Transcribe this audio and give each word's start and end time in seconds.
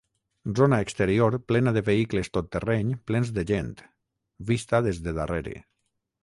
Zona 0.59 0.77
exterior 0.85 1.35
plena 1.51 1.73
de 1.75 1.83
vehicles 1.89 2.31
tot 2.37 2.49
terreny 2.57 2.95
plens 3.11 3.31
de 3.37 3.45
gent, 3.53 3.71
vista 4.53 4.81
des 4.89 5.03
de 5.09 5.15
darrere. 5.21 5.55